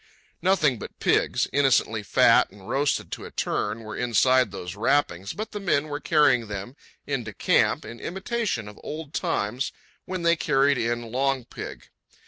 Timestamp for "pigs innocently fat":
0.99-2.49